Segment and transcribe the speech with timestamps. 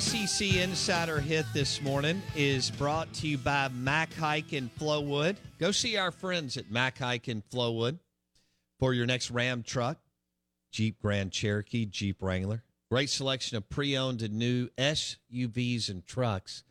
[0.00, 5.36] SEC Insider Hit this morning is brought to you by Mac Haik in Flowood.
[5.58, 7.98] Go see our friends at Mac Haik in Flowood
[8.78, 9.98] for your next Ram truck,
[10.70, 12.62] Jeep Grand Cherokee, Jeep Wrangler.
[12.90, 16.64] Great selection of pre owned and new SUVs and trucks.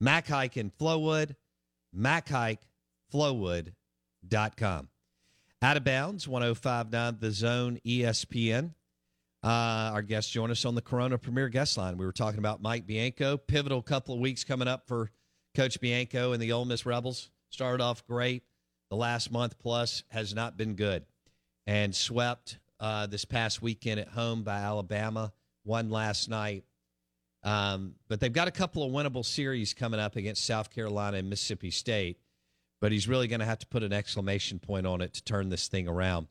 [0.00, 1.34] Mac Haik in Flowood,
[1.96, 4.88] MacHikeFlowood.com.
[5.62, 8.74] Out of bounds, 1059 The Zone ESPN.
[9.42, 11.96] Uh, our guests join us on the Corona Premier Guest Line.
[11.96, 13.38] We were talking about Mike Bianco.
[13.38, 15.10] Pivotal couple of weeks coming up for
[15.54, 17.30] Coach Bianco and the Ole Miss Rebels.
[17.48, 18.42] Started off great.
[18.90, 21.06] The last month plus has not been good,
[21.66, 25.32] and swept uh, this past weekend at home by Alabama.
[25.64, 26.64] Won last night,
[27.42, 31.30] um, but they've got a couple of winnable series coming up against South Carolina and
[31.30, 32.18] Mississippi State.
[32.80, 35.50] But he's really going to have to put an exclamation point on it to turn
[35.50, 36.28] this thing around.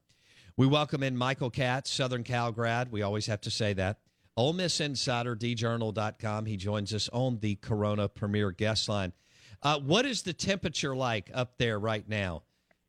[0.59, 2.91] We welcome in Michael Katz, Southern Cal grad.
[2.91, 3.99] We always have to say that.
[4.35, 6.45] Ole Miss Insider, djournal.com.
[6.47, 9.13] He joins us on the Corona Premier Guest Line.
[9.63, 12.43] Uh, what is the temperature like up there right now?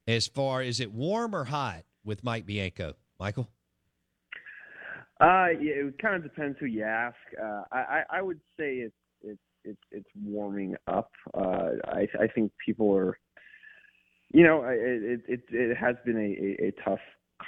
[0.09, 2.95] As far is it warm or hot with Mike Bianco?
[3.21, 3.49] Michael?
[5.21, 7.15] Uh, yeah, it kind of depends who you ask.
[7.41, 11.13] Uh, I, I would say it's it's it's it's warming up.
[11.33, 13.17] Uh, I I think people are,
[14.33, 16.99] you know, it it it has been a, a, a tough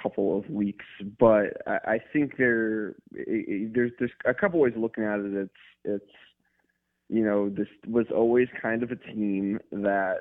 [0.03, 0.85] couple of weeks,
[1.19, 5.33] but I, I think there there's there's a couple ways of looking at it.
[5.35, 5.51] It's
[5.85, 6.13] it's
[7.09, 10.21] you know this was always kind of a team that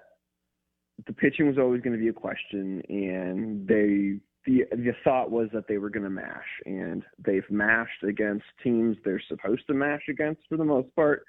[1.08, 5.50] the pitching was always going to be a question, and they the the thought was
[5.54, 10.04] that they were going to mash, and they've mashed against teams they're supposed to mash
[10.10, 11.24] against for the most part.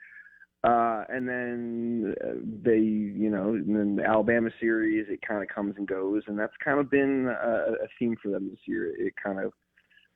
[0.64, 5.48] Uh, and then uh, they, you know, and then the Alabama series, it kind of
[5.48, 8.92] comes and goes, and that's kind of been a, a theme for them this year.
[8.96, 9.52] It kind of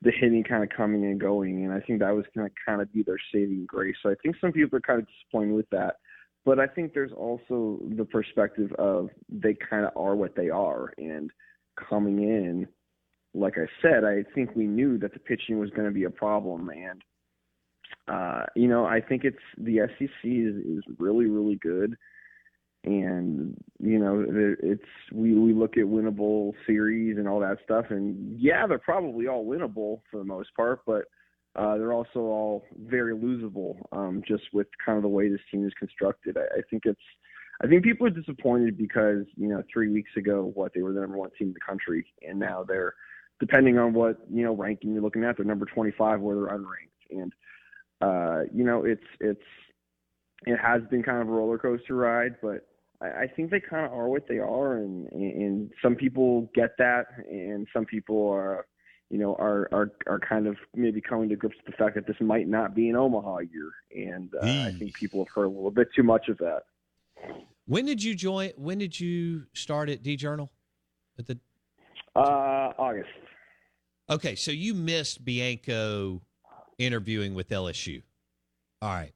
[0.02, 2.80] the hitting kind of coming and going, and I think that was going to kind
[2.80, 3.96] of be their saving grace.
[4.02, 5.96] So I think some people are kind of disappointed with that,
[6.44, 10.92] but I think there's also the perspective of they kind of are what they are,
[10.96, 11.30] and
[11.88, 12.68] coming in,
[13.34, 16.10] like I said, I think we knew that the pitching was going to be a
[16.10, 17.02] problem, and
[18.08, 21.96] uh, you know, I think it's the SEC is, is really, really good.
[22.84, 24.24] And you know,
[24.62, 29.26] it's we we look at winnable series and all that stuff, and yeah, they're probably
[29.26, 31.06] all winnable for the most part, but
[31.56, 35.66] uh, they're also all very losable, um, just with kind of the way this team
[35.66, 36.36] is constructed.
[36.36, 37.00] I, I think it's,
[37.62, 41.00] I think people are disappointed because you know three weeks ago, what they were the
[41.00, 42.94] number one team in the country, and now they're,
[43.40, 47.10] depending on what you know ranking you're looking at, they're number 25 where they're unranked,
[47.10, 47.32] and
[48.00, 49.40] uh, you know, it's it's
[50.46, 52.66] it has been kind of a roller coaster ride, but
[53.00, 56.76] I, I think they kind of are what they are, and and some people get
[56.78, 58.66] that, and some people are,
[59.10, 62.06] you know, are are are kind of maybe coming to grips with the fact that
[62.06, 63.70] this might not be an Omaha year,
[64.08, 66.62] and uh, I think people have heard a little bit too much of that.
[67.66, 68.50] When did you join?
[68.56, 70.50] When did you start at D Journal?
[71.18, 71.38] At the
[72.14, 73.08] Uh, August.
[74.10, 76.20] okay, so you missed Bianco
[76.78, 78.02] interviewing with LSU.
[78.82, 79.12] All right.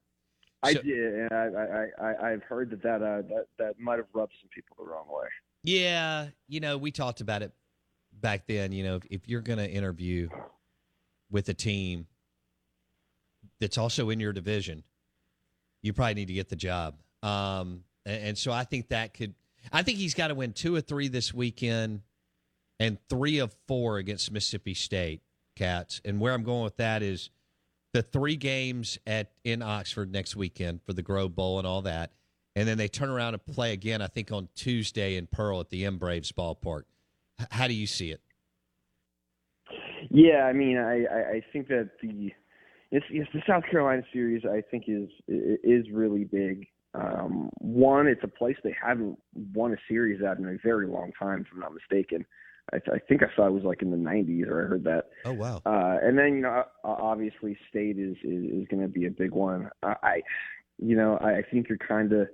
[0.62, 3.96] I So- did, and I, I, I, I've heard that that, uh, that that might
[3.96, 5.26] have rubbed some people the wrong way.
[5.62, 7.52] Yeah, you know, we talked about it
[8.12, 8.72] back then.
[8.72, 10.28] You know, if, if you're going to interview
[11.30, 12.06] with a team
[13.60, 14.82] that's also in your division,
[15.82, 16.96] you probably need to get the job.
[17.22, 19.34] Um, and, and so I think that could,
[19.72, 22.00] I think he's got to win two or three this weekend
[22.78, 25.20] and three of four against Mississippi State
[25.56, 26.00] Katz.
[26.04, 27.28] And where I'm going with that is
[27.92, 32.12] the three games at in Oxford next weekend for the Grove Bowl and all that.
[32.56, 35.70] And then they turn around and play again, I think, on Tuesday in Pearl at
[35.70, 36.82] the M Braves ballpark.
[37.40, 38.20] H- how do you see it?
[40.10, 41.04] Yeah, I mean, I,
[41.36, 42.32] I, think that the
[42.90, 44.42] it's, it's the South Carolina series.
[44.44, 46.66] I think is is really big.
[46.94, 49.16] Um, one, it's a place they haven't
[49.54, 52.26] won a series at in a very long time, if I'm not mistaken.
[52.72, 55.06] I, I think I saw it was like in the 90s, or I heard that.
[55.24, 55.62] Oh wow!
[55.66, 59.32] Uh, and then you know, obviously, state is is, is going to be a big
[59.32, 59.70] one.
[59.82, 60.22] I, I
[60.78, 62.28] you know, I, I think you're kind of.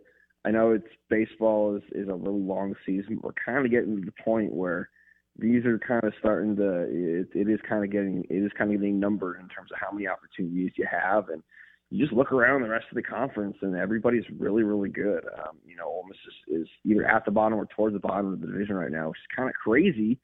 [0.44, 3.16] I know it's baseball is is a really long season.
[3.16, 4.90] But we're kind of getting to the point where
[5.38, 6.82] these are kind of starting to.
[6.82, 9.78] It, it is kind of getting it is kind of getting numbered in terms of
[9.80, 11.42] how many opportunities you have, and
[11.90, 15.24] you just look around the rest of the conference, and everybody's really really good.
[15.38, 16.18] Um, you know, Ole Miss
[16.48, 19.08] is, is either at the bottom or towards the bottom of the division right now,
[19.08, 20.18] which is kind of crazy.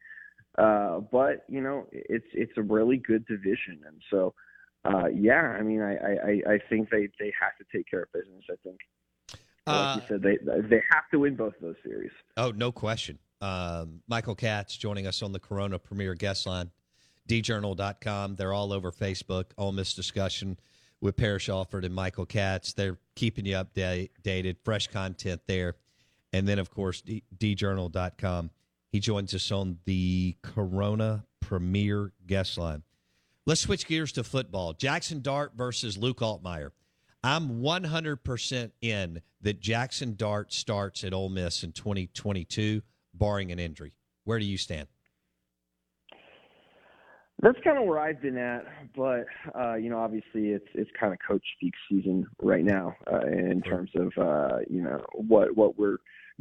[0.58, 4.34] Uh, but you know, it's it's a really good division, and so
[4.84, 8.12] uh, yeah, I mean, I, I I think they they have to take care of
[8.12, 8.44] business.
[8.50, 8.78] I think,
[9.66, 10.38] like Uh, you said, they
[10.68, 12.10] they have to win both of those series.
[12.36, 13.18] Oh, no question.
[13.40, 16.70] Um, Michael Katz joining us on the Corona Premier Guest Line,
[17.28, 18.36] djournal.com.
[18.36, 19.46] They're all over Facebook.
[19.56, 20.58] Ole Miss discussion
[21.02, 22.72] with Parrish Alford and Michael Katz.
[22.72, 25.74] They're keeping you updated, fresh content there.
[26.32, 28.50] And then, of course, D- djournal.com.
[28.88, 32.84] He joins us on the Corona Premier Guest Line.
[33.44, 34.72] Let's switch gears to football.
[34.72, 36.70] Jackson Dart versus Luke Altmyer.
[37.24, 42.82] I'm 100% in that Jackson Dart starts at Ole Miss in 2022,
[43.14, 43.92] barring an injury.
[44.24, 44.86] Where do you stand?
[47.42, 48.64] That's kind of where I've been at,
[48.96, 49.26] but
[49.58, 53.60] uh, you know, obviously, it's it's kind of coach speak season right now uh, in
[53.62, 55.96] terms of uh, you know what what we're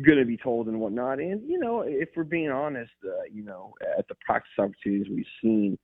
[0.06, 1.20] going to be told and whatnot.
[1.20, 5.26] And you know, if we're being honest, uh, you know, at the practice opportunities we've
[5.42, 5.76] seen,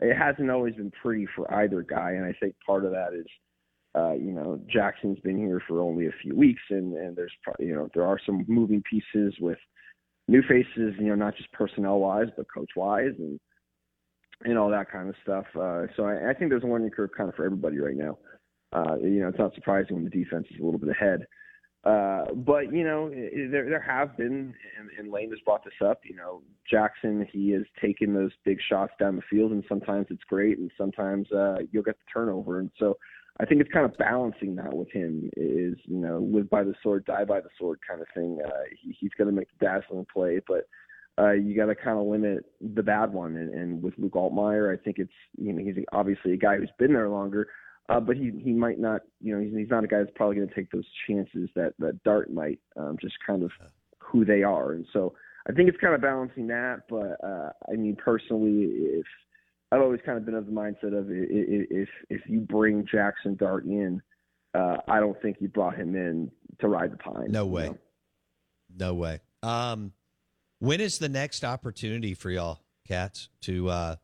[0.00, 2.10] it hasn't always been pretty for either guy.
[2.12, 3.26] And I think part of that is,
[3.94, 7.64] uh, you know, Jackson's been here for only a few weeks, and and there's pro-
[7.64, 9.58] you know there are some moving pieces with
[10.26, 13.38] new faces, you know, not just personnel wise, but coach wise, and
[14.44, 15.46] and all that kind of stuff.
[15.54, 18.18] Uh, so I, I think there's a learning curve kind of for everybody right now.
[18.72, 21.26] Uh, you know, it's not surprising when the defense is a little bit ahead.
[21.84, 26.00] Uh, but you know, there there have been, and, and Lane has brought this up.
[26.04, 30.24] You know, Jackson he has taken those big shots down the field, and sometimes it's
[30.24, 32.58] great, and sometimes uh, you'll get the turnover.
[32.58, 32.96] And so,
[33.38, 35.28] I think it's kind of balancing that with him.
[35.36, 38.38] Is you know, live by the sword, die by the sword kind of thing.
[38.42, 40.66] Uh, he, he's going to make the dazzling play, but
[41.18, 43.36] uh, you got to kind of limit the bad one.
[43.36, 46.72] And, and with Luke Altmyer, I think it's you know he's obviously a guy who's
[46.78, 47.48] been there longer,
[47.88, 50.36] uh, but he he might not you know he's, he's not a guy that's probably
[50.36, 53.50] going to take those chances that that Dart might, um, just kind of
[53.98, 54.72] who they are.
[54.72, 55.14] And so
[55.48, 56.82] I think it's kind of balancing that.
[56.88, 59.06] But uh, I mean personally, if
[59.70, 63.64] I've always kind of been of the mindset of if if you bring Jackson Dart
[63.64, 64.02] in,
[64.54, 66.30] uh, I don't think you brought him in
[66.60, 67.30] to ride the pine.
[67.30, 67.66] No you way.
[67.66, 67.78] know?
[68.76, 69.20] No way.
[69.42, 69.92] Um,
[70.58, 73.96] when is the next opportunity for y'all, Katz, to uh,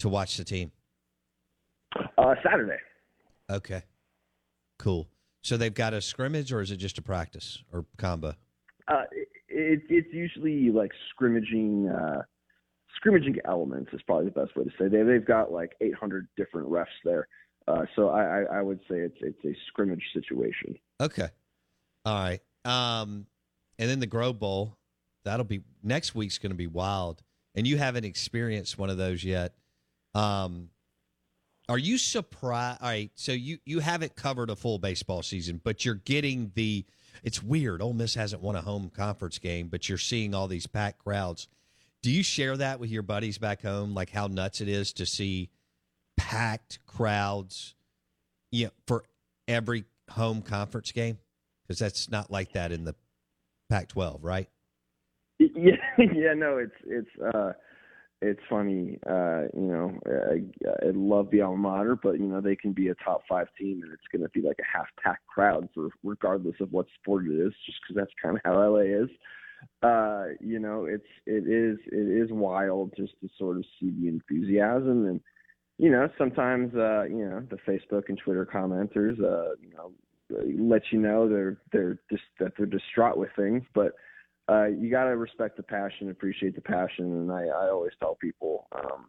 [0.00, 0.72] to watch the team?
[2.18, 2.78] Uh, Saturday.
[3.50, 3.82] Okay,
[4.78, 5.08] cool.
[5.42, 8.34] So they've got a scrimmage, or is it just a practice or combo?
[8.88, 9.04] Uh,
[9.48, 12.22] it, it's usually like scrimmaging, uh,
[12.96, 14.88] scrimmaging elements is probably the best way to say.
[14.88, 17.28] They they've got like 800 different refs there,
[17.68, 20.76] uh, so I, I I would say it's it's a scrimmage situation.
[21.00, 21.28] Okay,
[22.04, 22.40] all right.
[22.64, 23.26] Um,
[23.78, 24.76] and then the Grove Bowl,
[25.24, 27.22] that'll be next week's going to be wild.
[27.54, 29.54] And you haven't experienced one of those yet.
[30.14, 30.70] Um,
[31.68, 32.78] are you surprised?
[32.82, 36.84] All right, so you you haven't covered a full baseball season, but you're getting the.
[37.22, 37.82] It's weird.
[37.82, 41.46] Ole Miss hasn't won a home conference game, but you're seeing all these packed crowds.
[42.02, 43.94] Do you share that with your buddies back home?
[43.94, 45.50] Like how nuts it is to see
[46.16, 47.74] packed crowds,
[48.50, 49.04] you know, for
[49.46, 51.18] every home conference game?
[51.62, 52.96] Because that's not like that in the
[53.70, 54.48] Pac-12, right?
[55.54, 57.52] Yeah, yeah, no, it's it's uh,
[58.20, 58.98] it's funny.
[59.06, 62.88] Uh, you know, I, I love the alma mater, but you know they can be
[62.88, 65.88] a top five team, and it's going to be like a half packed crowd for
[66.02, 69.08] regardless of what sport it is, just because that's kind of how LA is.
[69.82, 74.08] Uh, you know, it's it is it is wild just to sort of see the
[74.08, 75.20] enthusiasm, and
[75.78, 79.92] you know sometimes uh, you know the Facebook and Twitter commenters, uh, you know,
[80.58, 83.92] let you know they're they're just that they're distraught with things, but
[84.52, 88.16] uh, you got to respect the passion, appreciate the passion, and I, I always tell
[88.16, 89.06] people, um,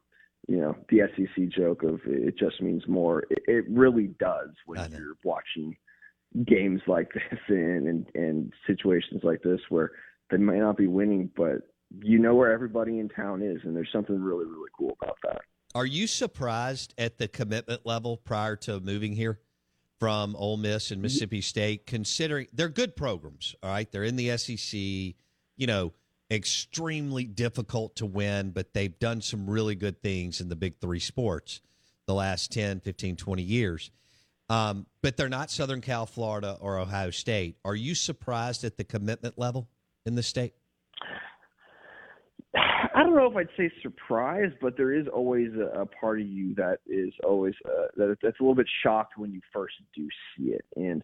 [0.48, 3.24] you know, the SEC joke of it just means more.
[3.30, 5.76] It, it really does when you're watching
[6.46, 9.92] games like this and, and and situations like this where
[10.30, 11.62] they might not be winning, but
[12.02, 15.42] you know where everybody in town is, and there's something really really cool about that.
[15.76, 19.40] Are you surprised at the commitment level prior to moving here
[20.00, 23.56] from Ole Miss and Mississippi State, considering they're good programs?
[23.64, 25.16] All right, they're in the SEC
[25.56, 25.94] you know,
[26.32, 31.00] extremely difficult to win, but they've done some really good things in the big three
[31.00, 31.62] sports
[32.06, 33.92] the last 10, 15, 20 years.
[34.50, 37.58] Um, but they're not Southern Cal, Florida, or Ohio State.
[37.64, 39.70] Are you surprised at the commitment level
[40.06, 40.54] in the state?
[42.56, 46.28] I don't know if I'd say surprised, but there is always a, a part of
[46.28, 50.08] you that is always uh, that that's a little bit shocked when you first do
[50.38, 50.66] see it.
[50.76, 51.04] And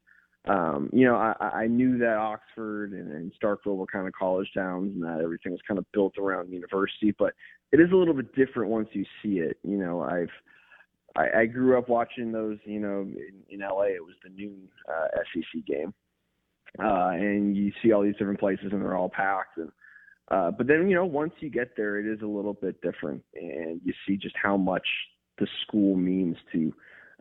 [0.50, 4.50] um, you know, I, I knew that Oxford and, and Starkville were kind of college
[4.56, 7.34] towns and that everything was kind of built around university, but
[7.72, 9.58] it is a little bit different once you see it.
[9.64, 10.32] You know, I've
[11.16, 12.58] I, I grew up watching those.
[12.66, 15.94] You know, in, in LA, it was the noon uh, SEC game,
[16.80, 19.58] uh, and you see all these different places and they're all packed.
[19.58, 19.72] And
[20.32, 23.24] uh, but then you know, once you get there, it is a little bit different,
[23.36, 24.88] and you see just how much
[25.38, 26.74] the school means to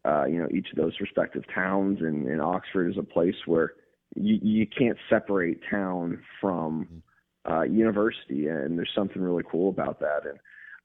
[0.05, 1.99] uh, you know, each of those respective towns.
[2.01, 3.73] And, and Oxford is a place where
[4.15, 7.03] you, you can't separate town from
[7.49, 10.21] uh, university, and there's something really cool about that.
[10.25, 10.39] And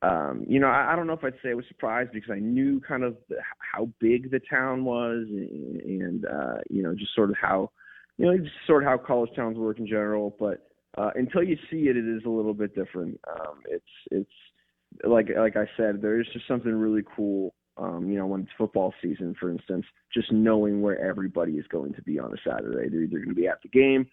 [0.03, 2.39] um, you know, I, I don't know if I'd say I was surprised because I
[2.39, 7.15] knew kind of the, how big the town was, and, and uh, you know, just
[7.15, 7.71] sort of how,
[8.17, 10.35] you know, just sort of how college towns work in general.
[10.37, 13.19] But uh, until you see it, it is a little bit different.
[13.29, 18.17] Um, it's it's like like I said, there is just something really cool um, you
[18.17, 22.19] know, when it's football season, for instance, just knowing where everybody is going to be
[22.19, 22.89] on a Saturday.
[22.89, 24.07] They're either going to be at the game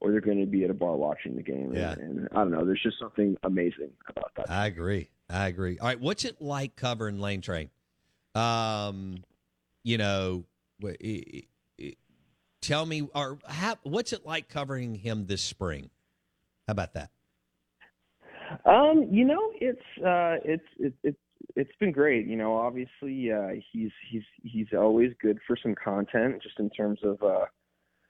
[0.00, 1.72] or they're going to be at a bar watching the game.
[1.74, 1.92] Yeah.
[1.92, 4.50] And, and I don't know, there's just something amazing about that.
[4.50, 5.08] I agree.
[5.30, 5.78] I agree.
[5.78, 6.00] All right.
[6.00, 7.70] What's it like covering Lane Train?
[8.34, 9.24] Um,
[9.82, 10.44] you know,
[12.60, 15.88] tell me, or how, what's it like covering him this spring?
[16.66, 17.10] How about that?
[18.64, 21.18] Um, you know, it's uh, it's it, it's
[21.54, 22.26] it's been great.
[22.26, 27.00] You know, obviously uh, he's he's he's always good for some content, just in terms
[27.02, 27.46] of uh,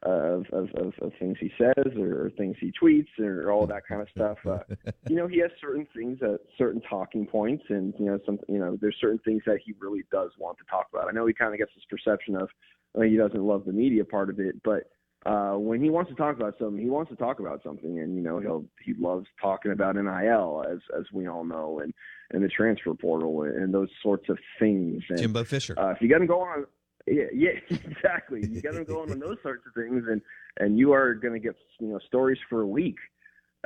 [0.02, 4.02] of, of, of, of things he says or things he tweets or all that kind
[4.02, 4.38] of stuff.
[4.46, 4.58] Uh,
[5.08, 8.58] you know, he has certain things, uh, certain talking points, and you know, some you
[8.58, 11.08] know, there's certain things that he really does want to talk about.
[11.08, 12.48] I know he kind of gets this perception of
[12.94, 14.84] well, he doesn't love the media part of it, but
[15.26, 18.14] uh, when he wants to talk about something, he wants to talk about something, and
[18.14, 21.92] you know he'll he loves talking about NIL as as we all know, and
[22.30, 25.02] and the transfer portal and those sorts of things.
[25.08, 25.76] And, Jimbo Fisher.
[25.76, 26.66] Uh, if you got him going on,
[27.08, 28.46] yeah, yeah, exactly.
[28.48, 30.22] You got him going on those sorts of things, and
[30.58, 32.98] and you are going to get you know stories for a week.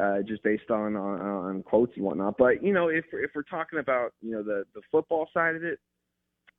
[0.01, 3.43] Uh, just based on, on on quotes and whatnot, but you know, if if we're
[3.43, 5.79] talking about you know the the football side of it,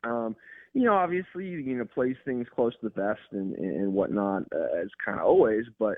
[0.03, 0.35] um,
[0.73, 4.81] you know, obviously, you know, plays things close to the best and and whatnot uh,
[4.81, 5.97] as kind of always, but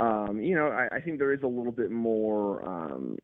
[0.00, 2.66] um, you know, I, I think there is a little bit more.
[2.66, 3.18] Um,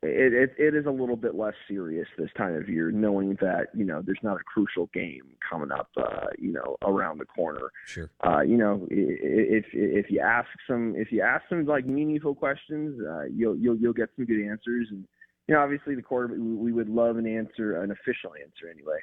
[0.00, 3.66] it, it it is a little bit less serious this time of year, knowing that
[3.74, 7.70] you know there's not a crucial game coming up, uh, you know, around the corner.
[7.84, 8.08] Sure.
[8.24, 12.98] Uh, you know, if if you ask some if you ask some like meaningful questions,
[13.04, 15.04] uh, you'll you'll you'll get some good answers, and
[15.48, 19.00] you know, obviously the quarter we would love an answer, an official answer anyway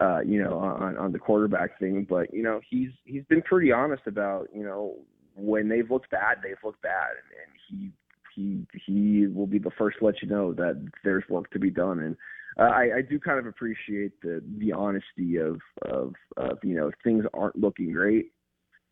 [0.00, 2.06] uh, you know, on, on the quarterback thing.
[2.08, 4.96] But you know, he's he's been pretty honest about you know
[5.36, 7.92] when they've looked bad, they've looked bad, and, and he
[8.34, 11.70] he he will be the first to let you know that there's work to be
[11.70, 12.00] done.
[12.00, 12.16] And
[12.58, 16.88] uh, I, I do kind of appreciate the the honesty of of of you know
[16.88, 18.32] if things aren't looking great.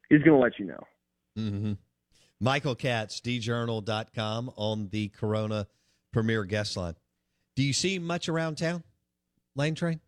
[0.09, 0.85] He's going to let you know.
[1.39, 1.73] Mm-hmm.
[2.41, 5.69] Michael Katz, djournal.com on the Corona
[6.13, 6.97] Premier Guest Line.
[7.55, 8.83] Do you see much around town,
[9.55, 10.01] Lane Train?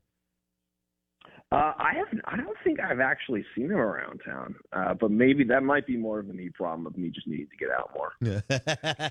[1.52, 2.22] Uh, I haven't.
[2.24, 4.54] I don't think I've actually seen him around town.
[4.72, 7.48] Uh, but maybe that might be more of a me problem of me just needing
[7.48, 9.10] to get out more.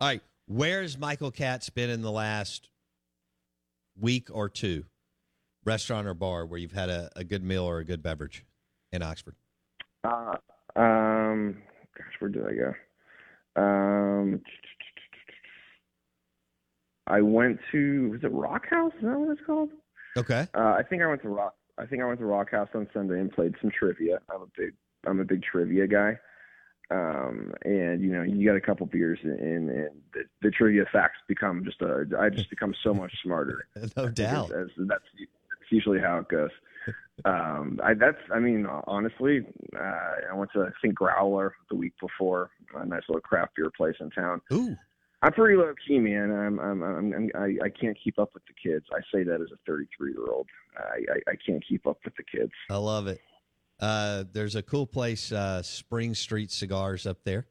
[0.00, 2.68] All right, where's Michael Katz been in the last
[3.98, 4.84] week or two?
[5.64, 8.44] Restaurant or bar where you've had a, a good meal or a good beverage
[8.92, 9.34] in Oxford?
[10.04, 10.34] Uh,
[10.76, 11.56] um,
[11.96, 12.74] gosh, where did I go?
[13.60, 14.40] Um,
[17.06, 18.92] I went to was it Rock House?
[18.98, 19.70] Is that what it's called?
[20.16, 20.46] Okay.
[20.54, 21.54] Uh, I think I went to Rock.
[21.78, 24.20] I think I went to Rock House on Sunday and played some trivia.
[24.32, 24.74] I'm a big
[25.06, 26.18] I'm a big trivia guy.
[26.90, 31.18] Um, and you know, you got a couple beers and, and the, the trivia facts
[31.28, 32.06] become just a.
[32.18, 33.66] I just become so much smarter.
[33.96, 34.50] no doubt.
[34.52, 36.50] As, as that's, that's usually how it goes.
[37.24, 39.44] Um, I that's I mean honestly,
[39.76, 43.70] uh, I went to I think Growler the week before, a nice little craft beer
[43.76, 44.40] place in town.
[44.52, 44.76] Ooh.
[45.22, 46.30] I'm pretty low key, man.
[46.30, 48.86] I'm, I'm, I'm, I'm I, I can't keep up with the kids.
[48.92, 50.46] I say that as a 33 year old.
[50.76, 52.52] I, I, I can't keep up with the kids.
[52.70, 53.20] I love it.
[53.80, 57.46] Uh, there's a cool place, uh, Spring Street Cigars up there.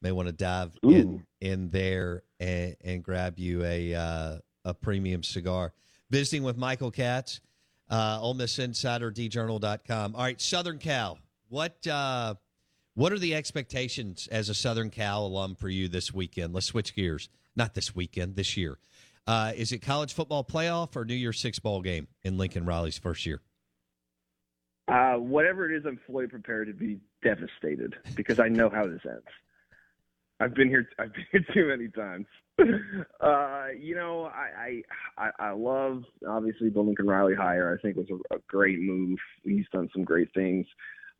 [0.00, 0.90] May want to dive Ooh.
[0.90, 5.72] in in there and, and grab you a uh, a premium cigar.
[6.10, 7.40] Visiting with Michael Katz,
[7.88, 10.16] uh, Ole Miss Insider, DJournal.com.
[10.16, 11.18] All right, Southern Cal.
[11.48, 12.34] What uh,
[12.94, 16.52] what are the expectations as a Southern Cal alum for you this weekend?
[16.52, 17.28] Let's switch gears.
[17.56, 18.78] Not this weekend, this year.
[19.26, 22.98] Uh, is it college football playoff or New Year's Six ball game in Lincoln Riley's
[22.98, 23.40] first year?
[24.88, 29.00] Uh, whatever it is, I'm fully prepared to be devastated because I know how this
[29.08, 29.22] ends.
[30.40, 30.88] I've been here.
[30.98, 32.26] I've been here too many times.
[33.20, 34.82] Uh, you know, I,
[35.16, 37.76] I I love obviously the Lincoln Riley hire.
[37.78, 39.18] I think was a, a great move.
[39.44, 40.66] He's done some great things,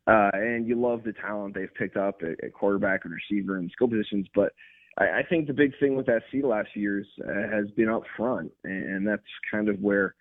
[0.07, 3.71] uh, and you love the talent they've picked up at, at quarterback and receiver and
[3.71, 4.27] skill positions.
[4.35, 4.53] But
[4.97, 8.51] I, I think the big thing with SC last year's uh, has been up front,
[8.63, 10.15] and, that's kind of where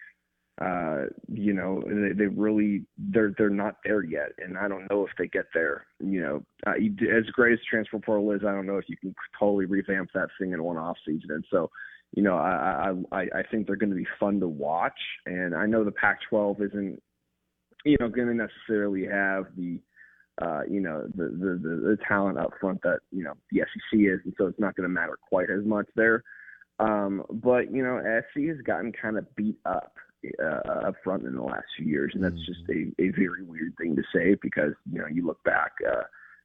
[0.60, 5.04] uh, you know, they, they really they're they're not there yet, and I don't know
[5.06, 5.86] if they get there.
[5.98, 9.14] You know, uh, as great as transfer portal is, I don't know if you can
[9.38, 11.30] totally revamp that thing in one off season.
[11.30, 11.70] And so,
[12.14, 15.64] you know, I I I think they're going to be fun to watch, and I
[15.66, 17.02] know the Pac-12 isn't,
[17.84, 19.78] you know, going to necessarily have the.
[20.40, 24.00] Uh, you know the, the the the talent up front that you know the SEC
[24.00, 26.24] is, and so it's not going to matter quite as much there.
[26.78, 29.94] Um, but you know, SC has gotten kind of beat up
[30.42, 33.74] uh, up front in the last few years, and that's just a, a very weird
[33.78, 36.02] thing to say because you know you look back, uh,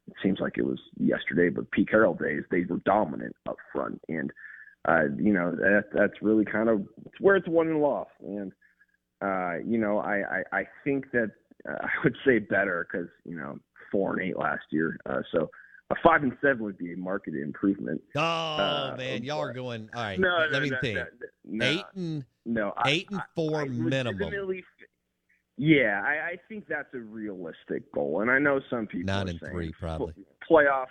[0.08, 4.02] it seems like it was yesterday, but Pete Carroll days they were dominant up front,
[4.10, 4.32] and
[4.88, 8.52] uh, you know that that's really kind of it's where it's won and lost, and
[9.22, 11.32] uh, you know I I, I think that
[11.68, 13.58] uh, I would say better because you know
[13.92, 15.50] four and eight last year, uh, so
[15.90, 18.02] a five and seven would be a market improvement.
[18.16, 19.90] Oh Uh, man, y'all are going.
[19.96, 21.00] All right, No, let no, me no, think.
[21.46, 24.62] no, eight and no, I- eight and I- four I minimum.
[25.60, 29.40] Yeah, I, I think that's a realistic goal, and I know some people Nine and
[29.42, 30.14] saying three, probably.
[30.48, 30.86] playoff,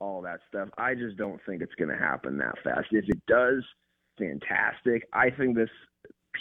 [0.00, 0.68] all that stuff.
[0.78, 2.86] I just don't think it's going to happen that fast.
[2.92, 3.62] If it does,
[4.18, 5.06] fantastic.
[5.12, 5.68] I think this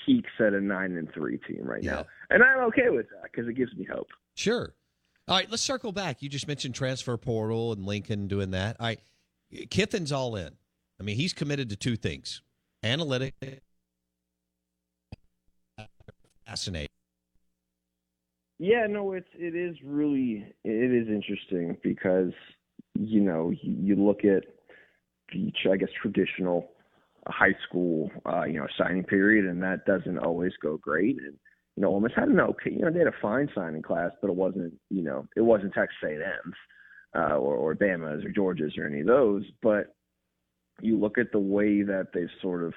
[0.05, 1.91] peaks at a nine and three team right Yeah.
[1.91, 4.07] now, and I'm okay with that because it gives me hope.
[4.35, 4.73] Sure.
[5.27, 6.21] All right, let's circle back.
[6.21, 8.77] You just mentioned transfer portal and Lincoln doing that.
[8.79, 8.99] All right,
[9.69, 10.53] Kiffin's all in.
[10.99, 12.41] I mean, he's committed to two things:
[12.83, 13.33] analytic,
[16.45, 16.89] fascinating.
[18.57, 22.31] Yeah, no, it's it is really it is interesting because
[22.93, 24.43] you know you, you look at
[25.33, 26.69] the I guess traditional
[27.27, 31.17] high school uh, you know signing period, and that doesn't always go great.
[31.17, 31.35] And
[31.75, 34.29] you know, almost had an okay, you know, they had a fine signing class, but
[34.29, 36.55] it wasn't you know it wasn't Texas A&M's
[37.15, 39.43] uh, or or Bama's or Georgia's or any of those.
[39.61, 39.95] But
[40.81, 42.73] you look at the way that they've sort of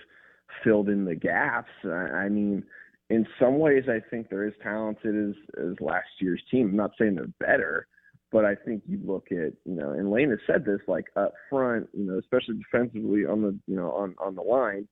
[0.65, 1.71] filled in the gaps.
[1.85, 2.65] I, I mean
[3.11, 6.71] in some ways, I think they're as talented as as last year's team.
[6.71, 7.87] I'm not saying they're better,
[8.31, 11.33] but I think you look at you know, and Lane has said this like up
[11.49, 14.87] front, you know, especially defensively on the you know on on the line,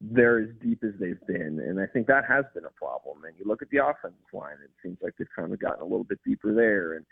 [0.00, 3.24] they're as deep as they've been, and I think that has been a problem.
[3.24, 5.86] And you look at the offensive line; it seems like they've kind of gotten a
[5.86, 7.06] little bit deeper there, and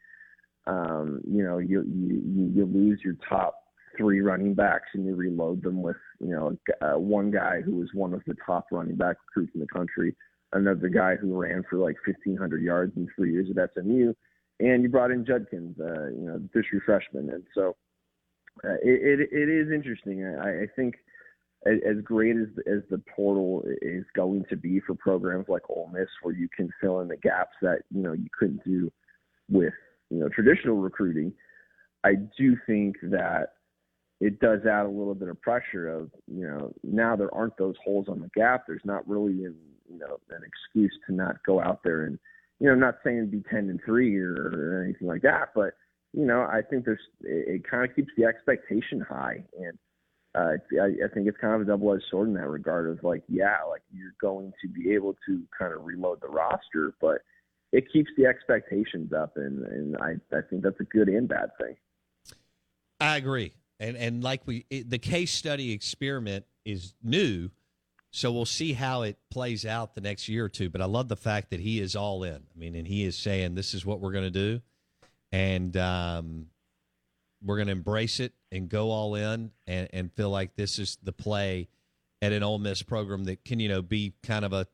[0.67, 3.57] um, you know, you you you lose your top
[3.97, 7.89] three running backs and you reload them with you know uh, one guy who was
[7.93, 10.15] one of the top running back recruits in the country
[10.53, 14.13] another guy who ran for like 1,500 yards in three years at SMU,
[14.63, 17.77] and you brought in Judkins, uh, you know, this freshman, and so
[18.65, 20.25] uh, it, it it is interesting.
[20.25, 20.95] I, I think
[21.67, 25.91] as, as great as as the portal is going to be for programs like Ole
[25.93, 28.91] Miss, where you can fill in the gaps that you know you couldn't do
[29.51, 29.75] with
[30.11, 31.33] you know traditional recruiting,
[32.05, 33.55] I do think that
[34.21, 37.75] it does add a little bit of pressure of you know now there aren't those
[37.85, 38.65] holes on the gap.
[38.69, 39.57] There's not really an
[39.91, 42.19] you know an excuse to not go out there and
[42.63, 45.75] you know I'm not saying be ten and three or, or anything like that, but
[46.13, 49.77] you know I think there's it, it kind of keeps the expectation high and.
[50.35, 53.23] Uh, I, I think it's kind of a double-edged sword in that regard of like,
[53.29, 57.19] yeah, like you're going to be able to kind of reload the roster, but
[57.71, 61.51] it keeps the expectations up, and, and I, I think that's a good and bad
[61.61, 61.77] thing.
[62.99, 67.51] I agree, and and like we, it, the case study experiment is new,
[68.15, 70.69] So we'll see how it plays out the next year or two.
[70.69, 72.35] But I love the fact that he is all in.
[72.35, 74.61] I mean, and he is saying this is what we're going to do,
[75.33, 76.47] and um,
[77.43, 80.99] we're going to embrace it and go all in, and, and feel like this is
[81.03, 81.69] the play
[82.21, 84.67] at an Ole Miss program that can you know be kind of a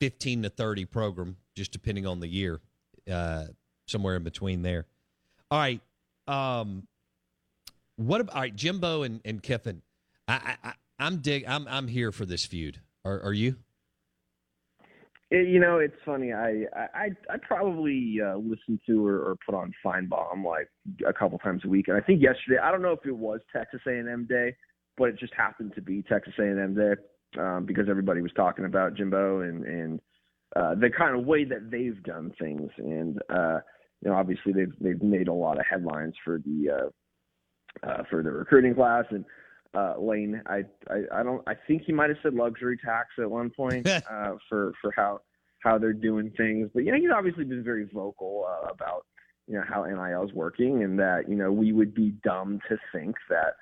[0.00, 2.60] fifteen to thirty program, just depending on the year,
[3.08, 3.44] uh,
[3.86, 4.86] somewhere in between there.
[5.52, 5.80] All right.
[6.26, 6.88] Um,
[7.94, 9.82] what about all right, Jimbo and, and Kiffin?
[10.26, 11.44] I, I, I'm dig.
[11.46, 12.80] I'm I'm here for this feud.
[13.04, 13.56] Are, are you?
[15.30, 16.32] It, you know, it's funny.
[16.32, 20.68] I I I probably uh, listen to or, or put on Finebaum like
[21.06, 22.58] a couple times a week, and I think yesterday.
[22.62, 24.54] I don't know if it was Texas A&M Day,
[24.96, 28.94] but it just happened to be Texas A&M Day um, because everybody was talking about
[28.94, 30.00] Jimbo and and
[30.54, 33.58] uh, the kind of way that they've done things, and uh,
[34.02, 38.22] you know, obviously they've they've made a lot of headlines for the uh, uh, for
[38.22, 39.24] the recruiting class and
[39.76, 40.42] uh, Lane.
[40.46, 41.42] I, I I don't.
[41.46, 45.20] I think he might have said luxury tax at one point uh, for for how
[45.62, 46.70] how they're doing things.
[46.72, 49.06] But you know, he's obviously been very vocal uh, about
[49.46, 52.78] you know how NIL is working, and that you know we would be dumb to
[52.92, 53.54] think that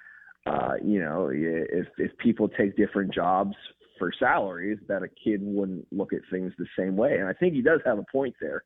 [0.51, 3.57] uh, you know if if people take different jobs
[3.99, 7.15] for salaries, that a kid wouldn't look at things the same way.
[7.15, 8.63] And I think he does have a point there.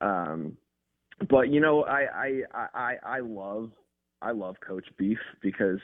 [0.00, 0.56] Um,
[1.30, 2.06] but you know, I
[2.52, 3.70] I I I love
[4.20, 5.80] I love Coach Beef because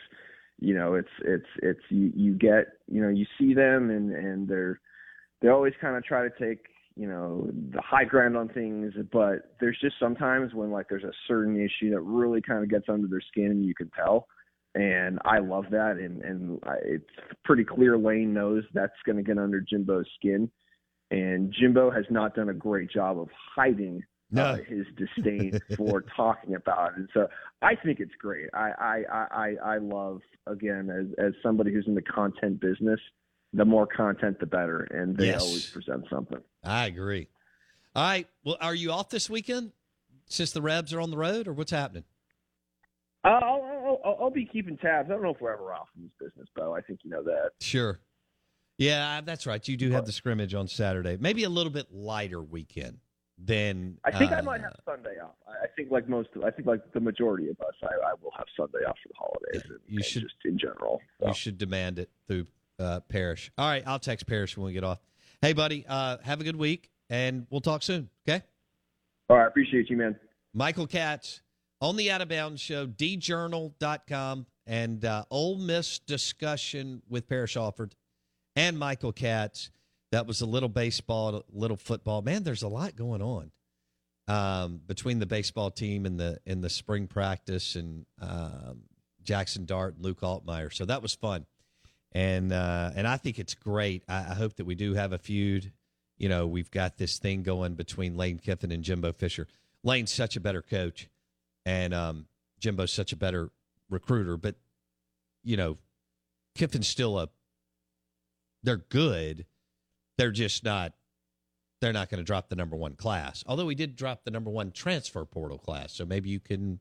[0.60, 4.48] you know it's it's it's you you get you know you see them and and
[4.48, 4.80] they're
[5.40, 9.54] they always kind of try to take you know the high ground on things but
[9.60, 13.08] there's just sometimes when like there's a certain issue that really kind of gets under
[13.08, 14.26] their skin and you can tell
[14.74, 17.10] and I love that and and I, it's
[17.44, 20.50] pretty clear Lane knows that's going to get under Jimbo's skin
[21.10, 24.42] and Jimbo has not done a great job of hiding no.
[24.42, 26.98] uh, his disdain for talking about it.
[26.98, 27.28] And so
[27.62, 28.48] I think it's great.
[28.54, 32.98] I, I, I, I love, again, as, as somebody who's in the content business,
[33.52, 34.84] the more content, the better.
[34.90, 35.42] And they Yes.
[35.42, 36.38] always present something.
[36.64, 37.28] I agree.
[37.94, 38.26] All right.
[38.44, 39.72] Well, are you off this weekend
[40.26, 42.04] since the Rebs are on the road, or what's happening?
[43.24, 45.08] Uh, I'll, I'll, I'll, I'll be keeping tabs.
[45.10, 46.74] I don't know if we're ever off in this business, Bo.
[46.74, 47.50] I think you know that.
[47.60, 48.00] Sure.
[48.78, 49.66] Yeah, that's right.
[49.68, 51.18] You do have the scrimmage on Saturday.
[51.20, 52.98] Maybe a little bit lighter weekend
[53.44, 53.98] than.
[54.05, 55.35] I think I uh, might have Sunday off.
[55.46, 58.33] I I think like most, I think like the majority of us, I, I will
[58.37, 59.62] have Sunday off for the holidays.
[59.68, 61.00] and, you should- just in general.
[61.26, 62.46] You should demand it through
[62.79, 63.50] uh, Parrish.
[63.59, 65.00] All right, I'll text Parrish when we get off.
[65.42, 68.09] Hey, buddy, uh, have a good week, and we'll talk soon.
[68.29, 68.42] Okay.
[69.29, 70.16] All right, appreciate you, man.
[70.53, 71.42] Michael Katz
[71.81, 77.94] on the Out of Bounds Show, djournal.com, and uh, Ole Miss discussion with Parrish Alford
[78.57, 79.70] and Michael Katz.
[80.12, 82.22] That was a little baseball, little football.
[82.22, 83.52] Man, there's a lot going on
[84.30, 88.82] um, between the baseball team and the in the spring practice and um,
[89.22, 90.72] Jackson Dart and Luke Altmyer.
[90.72, 91.46] So that was fun,
[92.12, 94.04] and uh, and I think it's great.
[94.08, 95.72] I, I hope that we do have a feud.
[96.16, 99.48] You know, we've got this thing going between Lane Kiffin and Jimbo Fisher.
[99.82, 101.08] Lane's such a better coach,
[101.64, 102.26] and um,
[102.60, 103.50] Jimbo's such a better
[103.88, 104.36] recruiter.
[104.36, 104.54] But
[105.42, 105.78] you know,
[106.54, 107.28] Kiffin's still a.
[108.62, 109.46] They're good.
[110.20, 110.92] They're just not.
[111.80, 113.42] They're not going to drop the number one class.
[113.46, 116.78] Although we did drop the number one transfer portal class, so maybe you can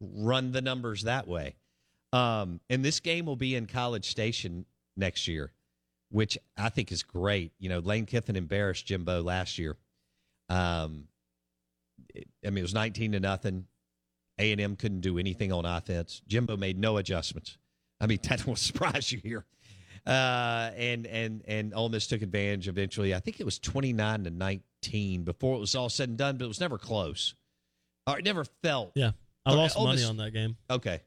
[0.00, 1.56] run the numbers that way.
[2.14, 4.64] Um, and this game will be in College Station
[4.96, 5.52] next year,
[6.10, 7.52] which I think is great.
[7.58, 9.76] You know, Lane Kiffin embarrassed Jimbo last year.
[10.48, 11.08] Um,
[12.14, 13.66] it- I mean, it was nineteen to nothing.
[14.38, 16.22] A and M couldn't do anything on offense.
[16.26, 17.58] Jimbo made no adjustments.
[18.00, 19.44] I mean, that will surprise you here.
[20.06, 23.14] Uh, and and and Ole Miss took advantage eventually.
[23.14, 26.36] I think it was twenty nine to nineteen before it was all said and done,
[26.36, 27.34] but it was never close.
[28.06, 28.92] Or it never felt.
[28.94, 29.12] Yeah.
[29.44, 30.56] I lost Ole money Miss- on that game.
[30.70, 31.00] Okay.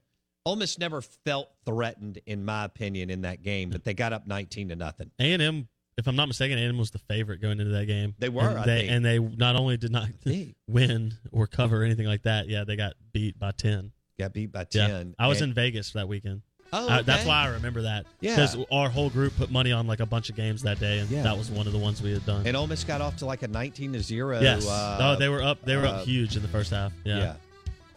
[0.45, 4.27] Ole Miss never felt threatened, in my opinion, in that game, but they got up
[4.27, 5.11] nineteen to nothing.
[5.19, 7.71] A and M, if I'm not mistaken, A and M was the favorite going into
[7.73, 8.15] that game.
[8.19, 8.91] They were, and I they, think.
[8.91, 10.07] and they not only did not
[10.67, 12.47] win or cover or anything like that.
[12.49, 13.91] Yeah, they got beat by ten.
[14.17, 14.87] Got beat by Yeah.
[14.87, 16.41] 10, I was and- in Vegas that weekend.
[16.71, 18.05] Oh, I- that's why I remember that.
[18.21, 18.35] Yeah.
[18.35, 21.09] because our whole group put money on like a bunch of games that day, and
[21.09, 21.23] Yeah.
[21.23, 22.45] that was one of the ones we had done.
[22.45, 24.39] And Ole Miss got off to like a nineteen to zero.
[24.39, 24.67] yes.
[24.67, 25.61] Uh, oh, they were up.
[25.63, 26.91] They were uh, up huge in the first half.
[27.03, 27.17] Yeah.
[27.17, 27.33] Yeah.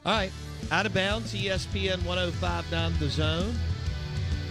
[0.06, 0.32] All right.
[0.70, 3.54] Out of bounds, ESPN 1059 The Zone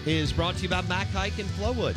[0.06, 1.96] is brought to you by Mac Haik in Flowood.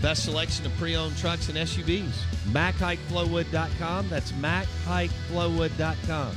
[0.00, 2.14] Best selection of pre owned trucks and SUVs.
[2.52, 4.08] MacHikeFlowwood.com.
[4.08, 6.36] That's MacHikeFlowwood.com.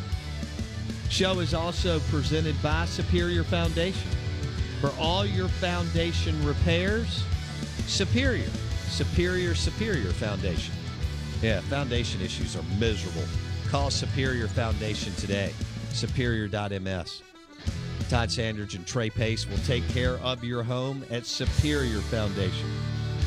[1.13, 4.09] Show is also presented by Superior Foundation.
[4.81, 7.23] For all your foundation repairs,
[7.85, 8.49] Superior.
[8.87, 10.73] Superior, Superior Foundation.
[11.39, 13.27] Yeah, foundation issues are miserable.
[13.69, 15.53] Call Superior Foundation today.
[15.91, 17.21] Superior.ms.
[18.09, 22.71] Todd Sandridge and Trey Pace will take care of your home at Superior Foundation.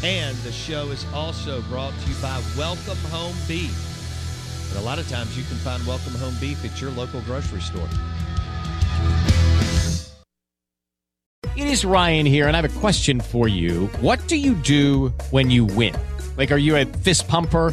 [0.03, 3.86] And the show is also brought to you by Welcome Home Beef.
[4.70, 7.61] And a lot of times you can find Welcome Home Beef at your local grocery
[7.61, 7.88] store.
[11.57, 13.87] It is Ryan here, and I have a question for you.
[14.00, 15.94] What do you do when you win?
[16.37, 17.72] Like, are you a fist pumper?